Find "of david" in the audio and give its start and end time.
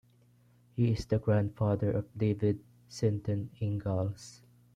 1.91-2.59